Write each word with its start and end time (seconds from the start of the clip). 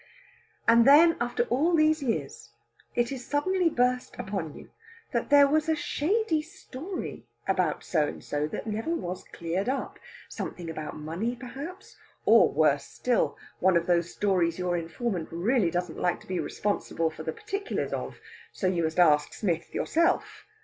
And 0.67 0.85
then, 0.87 1.15
after 1.19 1.43
all 1.49 1.75
these 1.75 2.01
years, 2.01 2.53
it 2.95 3.11
is 3.11 3.23
suddenly 3.23 3.69
burst 3.69 4.15
upon 4.17 4.55
you 4.55 4.71
that 5.11 5.29
there 5.29 5.47
was 5.47 5.69
a 5.69 5.75
shady 5.75 6.41
story 6.41 7.27
about 7.47 7.83
So 7.83 8.07
and 8.07 8.23
so 8.23 8.47
that 8.47 8.65
never 8.65 8.95
was 8.95 9.23
cleared 9.25 9.69
up 9.69 9.99
something 10.27 10.71
about 10.71 10.97
money, 10.97 11.35
perhaps; 11.35 11.97
or, 12.25 12.49
worse 12.51 12.85
still, 12.85 13.37
one 13.59 13.77
of 13.77 13.85
those 13.85 14.11
stories 14.11 14.57
your 14.57 14.75
informant 14.75 15.29
really 15.31 15.69
doesn't 15.69 15.99
like 15.99 16.19
to 16.21 16.27
be 16.27 16.39
responsible 16.39 17.11
for 17.11 17.21
the 17.21 17.31
particulars 17.31 17.93
of; 17.93 18.19
you 18.59 18.81
must 18.83 18.97
ask 18.97 19.33
Smith 19.35 19.71
yourself. 19.71 20.47